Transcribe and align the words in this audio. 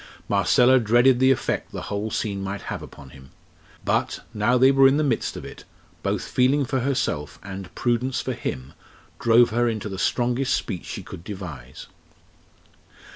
Marcella 0.27 0.79
dreaded 0.79 1.19
the 1.19 1.29
effect 1.29 1.71
the 1.71 1.83
whole 1.83 2.09
scene 2.09 2.41
might 2.41 2.63
have 2.73 2.81
upon 2.81 3.11
him; 3.11 3.29
but, 3.85 4.21
now 4.33 4.57
they 4.57 4.71
were 4.71 4.87
in 4.87 4.97
the 4.97 5.03
midst 5.03 5.37
of 5.37 5.45
it, 5.45 5.63
both 6.01 6.23
feeling 6.23 6.65
for 6.65 6.79
herself 6.79 7.37
and 7.43 7.75
prudence 7.75 8.19
for 8.19 8.33
him 8.33 8.73
drove 9.19 9.51
her 9.51 9.69
into 9.69 9.89
the 9.89 9.99
strongest 9.99 10.55
speech 10.55 10.85
she 10.85 11.03
could 11.03 11.23
devise. 11.23 11.85